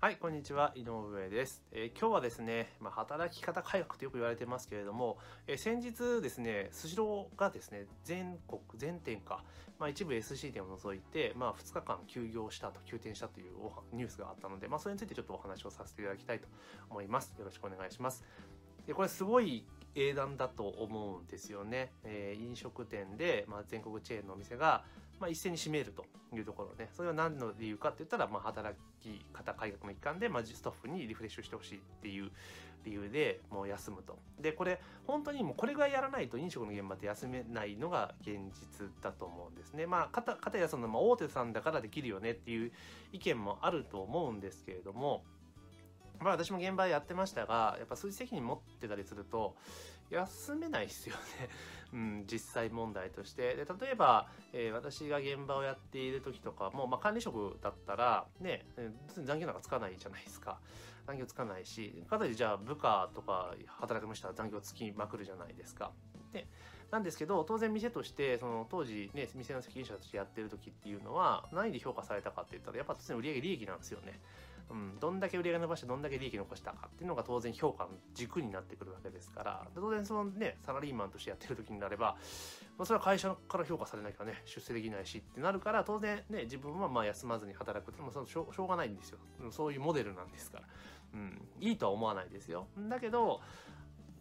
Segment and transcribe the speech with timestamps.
[0.00, 0.72] はい、こんにちは。
[0.76, 1.60] 井上です。
[1.72, 9.42] えー今日はですね、まあ、働き方改革とよく言われてますけれども、えー先日ですね、スシローがですね、全国、全店か、
[9.76, 13.54] まあ、一部 SC 店を除いて、まあ、2日間休業したと、休店したという
[13.92, 16.46] ニュースがあったので、まあ、それについてちょっとお話をさせていただきたいと
[16.90, 17.34] 思います。
[17.36, 18.24] よろしくお願いします。
[18.86, 19.64] でこれすごい
[20.00, 21.92] 英断だと思うんですよね。
[22.04, 24.84] えー飲食店で、まあ、全国チェーンのお店が、
[25.20, 26.04] まあ、一斉に閉めると
[26.34, 26.88] いうところね。
[26.92, 32.30] それは何の理由かって言ったら、まあ、働き方改革の一環で、まあ、スタッフにリフレッシュしてほしいっていう
[32.84, 34.18] 理由でもう休むと。
[34.40, 39.86] で、これ、本当にもうこれぐらいやらないと飲食の現場って休めないのが現実だと思うんですね。
[39.86, 42.72] まあ、かた、かたやその、まあ、大手さんだからできるよねっていう
[43.12, 45.24] 意見もあると思うんですけれども、
[46.20, 49.56] まあ私も現場やってましたが、やっぱ数字責任持ってたりすると、
[50.10, 51.48] 休めないですよね。
[51.92, 53.54] うん、実際問題として。
[53.54, 58.66] で、例えば、えー私が現場をやっている時とかも、まあ管理職だったら、ね、
[59.16, 60.60] 残業なんかつかないじゃないですか。
[61.06, 65.92] 残業つかないし、かといってじゃあ部下とか働きましたら残業つきまくるじゃないですか。
[66.32, 66.46] で、
[66.90, 74.20] なんですけど、当然店として、その当時ね、店の責任者としてやってる時っていうのは、何で評価されたかって言ったら、やっぱ当然売上利益なんですよね。
[74.70, 82.16] うん、どんだけ売り上げ伸ばしてどんだけ利益残したかっていうのが当然評価の軸になってくるわけですから当然そのねサラリーマンとしてやってる時になれば、
[82.76, 89.18] まあ、それは会社から評価されなきゃね出世できないしってなるから当然ね自分はまあ休まずに働くってもそのしょうしょうがないんですよ
[89.50, 90.64] そういうモデルなんですから、
[91.14, 93.40] うん、いいとは思わないですよだけど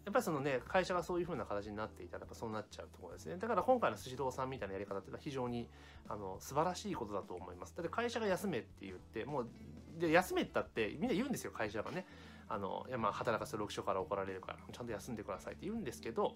[0.08, 3.36] やっぱりそのね、会社がそういう風な形になっていたら、やっぱそうなっちゃうところですね。
[3.36, 5.68] だから今回のスシローさんみたいなやり方っていうのは非常に、
[6.08, 7.76] あの、素晴らしいことだと思います。
[7.76, 9.50] だって会社が休めって言って、もう、
[9.98, 12.06] で、休めったってみんな言うんですよ、会社がね。
[12.50, 16.36] あの、いや、まあ、働かせる6所から怒られるから、ちゃんと休んでくださいって言うんですけど、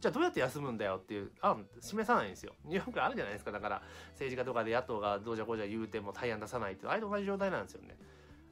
[0.00, 2.54] じゃあどうやって休むんだよっていう案、示さないんですよ。
[2.68, 3.52] よくあるじゃないですか。
[3.52, 7.98] だから、政治家とかで野党がどうじゃこうじゃ言うても対案出さないって、あれと同じ状態なんですよね。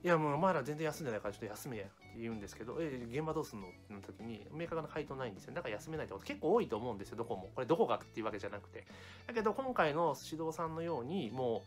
[0.04, 5.54] いやもうお前ら全然休んでないからちょっと休めやって言うんですけど、え、現場どうすんのっての時に明確な回答ないんですよ。
[5.54, 7.50] だから休めないってこと結構多いと思うんですよ、どこも。
[7.52, 8.86] これどこがっていうわけじゃなくて。
[9.26, 11.64] だけど今回の指導さんのように、も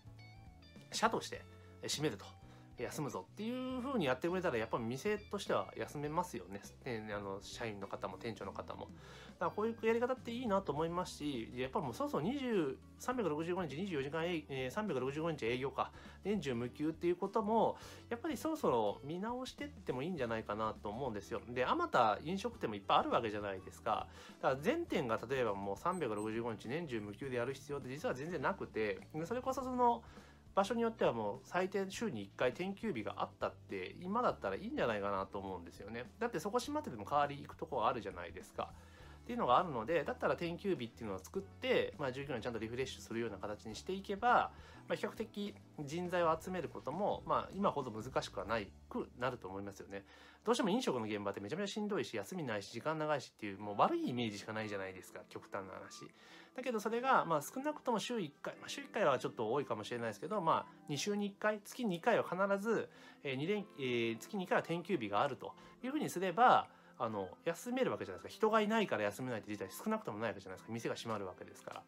[0.91, 1.41] う、社として
[1.83, 2.25] え閉めると。
[2.81, 6.61] 休むぞっていう風にやってくれたらやっぱり店としては休めますよね。
[6.85, 8.87] ねあの社員の方も店長の方も。
[9.39, 15.91] だからこういうやり方っていいなと思いますし、やっぱもうそろそろ20 365日24時間営、えー365日営業か、
[16.23, 17.77] 年中無休っていうことも、
[18.09, 21.41] やっぱりそろそろ見直してってもいいんじゃないかなと思うんですよ。
[21.49, 24.07] で、あまた飲食店もいっぱいあるわけじゃないですか。
[24.41, 30.03] だから全店が例えばもう365日年中無休でやる必要って実は全然なくて、それこそその、
[30.53, 36.11] 場所によってはもう最低週に1回天休日があったって今だったらいいんじゃないかなと思うんですよね。
[36.19, 38.73] だってそこ閉まってても代わり行くとこはあるじゃないですか。
[39.21, 44.51] っていうのがあるのでだったら天休日っていうのを作って、まあ、従業員ちゃんとリフレッシュするような形にしていけば、
[44.87, 50.03] まあ、比較的人材を集めることも、まあ、今ほど難しくはないくなると思いますよね。
[50.43, 56.11] どうしても飲食の現場ってめちゃめちゃしんどいし休みないし時間長いしっていうもう悪いイメージしかないじゃないですか極端な話。
[56.55, 62.89] だけどそれが、まあ、少なくとも週1回、まあ、週1回はちょっと多いかもしれないですけど、まあ、2週に1回月2回は必ず、
[63.23, 66.67] えー2連えー月に1回は天休日があるというふうにすれば
[67.03, 68.37] あの休めるわけじゃないですか。
[68.37, 70.73] 人がいないから休めないって事態少なくともないわけじゃないですか。
[70.73, 71.81] 店が閉まるわけですから。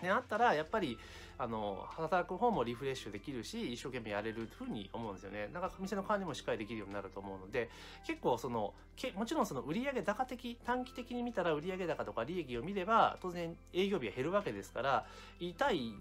[0.00, 0.96] であったらやっぱり
[1.36, 5.50] あの働く方もリフレッシュできるし一生懸命やれるふうに思うんですよね。
[5.52, 7.68] だか店の管理もしっかりできるようになると思うので
[8.06, 15.06] 結構そのけもちろんその売上高的短期的に見たら売上高とか利益を見れば当然営業日は減るわけですから
[15.38, 15.92] 痛い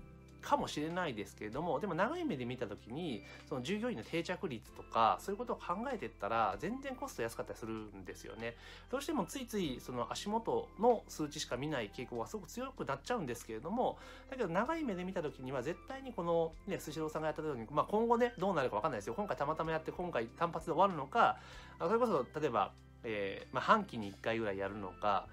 [0.48, 8.56] かもしれないですけれどもでも長い目で見た時にその従業員の定着率とかそういうことを考えてったら全然コスト安かったりするんですよね。
[8.90, 13.98] どうしてもついついその足元の数値しか見ない傾向がすごく強くなっちゃうんですけれども
[14.30, 19.16] だけど長い目で見た時には絶対にこのねスシローさんがやったように、まあ、今後ねどうなるかわかんないですよ。
[19.16, 21.38] 今回たまたまやって今回単発で終わるのか
[21.80, 22.72] それこそ例えば、
[23.04, 25.28] えーまあ、半期に1回ぐらいやるのか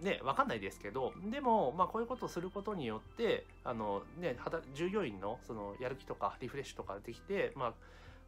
[0.00, 4.36] ね、わかんないですけど、でも、まあ、こういうことをすることによって、あの、ね、
[4.74, 7.72] 従業員の、その、やる気とか、リフレッシュとかできて、まあ、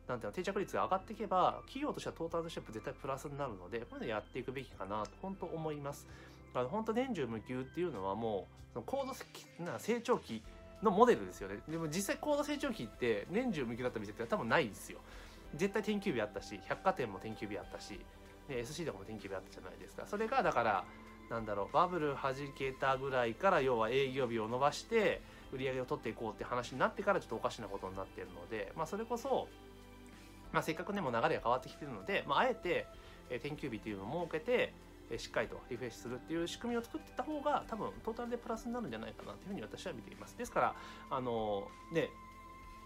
[0.08, 6.06] なんていうの、定着率が上がっていけば、企業としてはトータルとしては絶対プラスになるので、こういうのやっていくべきかなと、本当思います。
[6.54, 10.42] あの、本当年中無休っていうのはもう、その高度な成長期
[10.82, 11.58] のモデルですよね。
[11.68, 15.00] でも実際高度成長期って年中無休だった店って多分ないですよ。
[15.54, 18.00] 絶対天休日あったし、百貨店も天休日あったし、
[18.48, 20.04] ね、SC とかも天休日あったじゃないですか。
[20.06, 20.84] それが、だから、
[21.30, 25.20] なんだろうバブル弾けたぐらいから要は営業日を伸ばして
[25.52, 29.48] 売り上げを取っていこうって話になってからちょっとおかしなことになってるので、まあ、それこそ、
[30.52, 32.86] まあ、せっかくねもう流れが変わってきてるので、まあ、あえて、
[33.30, 34.72] えー天休日っていうのを設けて、
[35.10, 40.36] えしっかりとリフレッシュするっていう仕組みを作ってた方が多分トータルでプラスになるんじゃないかなというふうに私は見ています。
[40.36, 40.74] ですから
[41.10, 42.08] あのね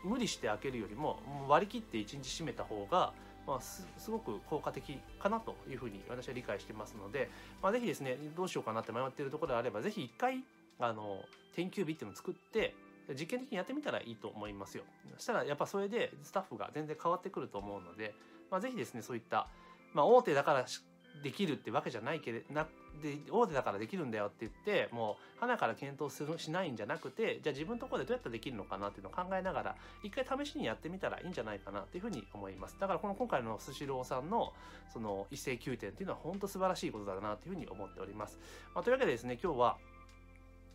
[0.04, 3.12] 無理して開けるよりも割り切って1日閉めた方が
[3.50, 7.28] まあ、すすごく効果的かなというふうに私は理解してますので、
[7.60, 10.44] まあ、ぜひですねどうしようかなって迷っているところであればぜひ一回
[10.78, 11.18] あの
[11.56, 12.76] 天休日っていうのを作って
[13.18, 14.84] 実験的にやってみたらいいと思いますよ。
[15.16, 18.14] そしたらやっぱそれでスタッフが全然変わってくると思うので、
[18.52, 19.48] まあ、ぜひですねそういった、
[19.94, 20.80] まあ、大手だからし
[21.22, 22.66] できるってわけじゃないけれな
[23.02, 32.76] で大手だからできるんだよって言ってもう花から検討するしないんじゃなくてじゃあ自分のところでどうやったらできるのかなっていうのを考えながら一回試しにやってみたらいいんじゃないかなっていうふうに思います。
[32.78, 34.52] だからこの今回のスシローさんの
[34.92, 38.38] その一斉休店っていうのは本当素晴らしいことだなというふうに思っております、
[38.74, 39.78] まあ、というわけでですね今日は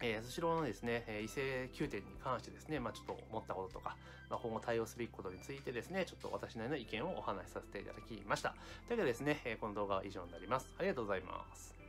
[0.01, 3.95] えー、スシローのですね、えー、異性宮殿に関してですね、まあ、ちょっと思ったこととか、
[4.30, 8.50] まあ、今後対応すべきことについてですね、ちょっと私なりの意見をお話しさせていただきました。
[8.50, 10.69] というわけでですね、え、この動画は以上になります。
[10.77, 11.85] ありがとうございます。